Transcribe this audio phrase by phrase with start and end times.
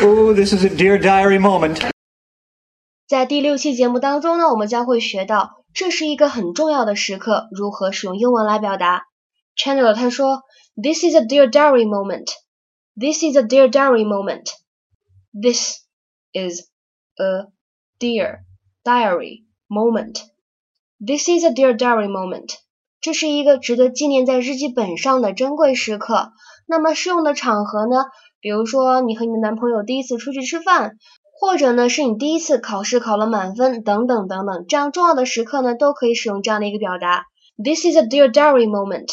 [0.00, 1.90] Oh, this is a dear diary moment.
[3.06, 9.04] 在第六期节目当中呢，我们将会学到这是一个很重要的时刻，如何使用英文来表达。
[9.56, 10.42] Chandler 他说
[10.74, 12.32] ，This is a dear diary moment.
[12.96, 14.48] This is a dear diary moment.
[15.32, 15.80] This
[16.32, 16.68] is
[17.16, 17.48] a
[18.00, 18.44] dear
[18.84, 20.22] diary moment.
[20.98, 22.54] This is a dear diary moment.
[23.00, 26.32] 这是一个值得纪念在日记本上的珍贵时刻。
[26.66, 28.06] 那么适用的场合呢？
[28.42, 30.98] 比如说你和你的男朋友第一次出去吃饭。
[31.44, 37.24] 或者呢，是你第一次考试考了满分，等等等等，这样重要的时刻呢，都可以使用这样的一个表达。
[37.56, 39.08] This is a dear diary moment。